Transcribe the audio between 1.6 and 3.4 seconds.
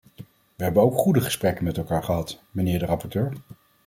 met elkaar gehad, mijnheer de rapporteur.